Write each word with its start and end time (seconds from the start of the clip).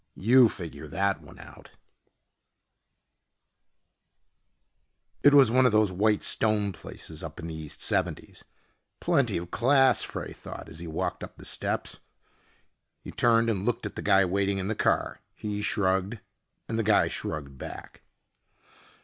You 0.17 0.49
figure 0.49 0.87
that 0.87 1.21
one 1.21 1.37
out! 1.37 1.69
It 5.21 5.35
was 5.35 5.51
one 5.51 5.67
of 5.67 5.71
those 5.71 5.91
white 5.91 6.23
stone 6.23 6.71
places 6.71 7.23
up 7.23 7.39
in 7.39 7.45
the 7.45 7.53
east 7.53 7.83
seventies. 7.83 8.43
Plenty 8.99 9.37
of 9.37 9.51
class, 9.51 10.01
Frey 10.01 10.33
thought 10.33 10.67
as 10.69 10.79
he 10.79 10.87
walked 10.87 11.23
up 11.23 11.37
the 11.37 11.45
steps. 11.45 11.99
He 13.03 13.11
turned 13.11 13.47
and 13.47 13.63
looked 13.63 13.85
at 13.85 13.95
the 13.95 14.01
guy 14.01 14.25
waiting 14.25 14.57
in 14.57 14.69
the 14.69 14.73
car. 14.73 15.21
He 15.35 15.61
shrugged, 15.61 16.17
and 16.67 16.79
the 16.79 16.83
guy 16.83 17.07
shrugged 17.07 17.59
back. 17.59 18.01